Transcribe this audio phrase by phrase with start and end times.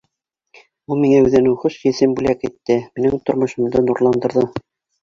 [0.95, 4.51] Ул миңә үҙенең хуш еҫен бүләк итте, минең тормошдо нурландыртты.